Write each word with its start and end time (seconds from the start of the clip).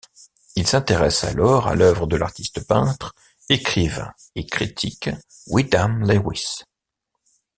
Il 0.55 0.65
s'intéresse 0.65 1.23
alors 1.25 1.67
à 1.67 1.75
l'œuvre 1.75 2.07
de 2.07 2.15
l'artiste-peintre, 2.15 3.13
écrivain 3.49 4.11
et 4.33 4.47
critique 4.47 5.11
Wyndham 5.45 5.99
Lewis. 6.07 6.63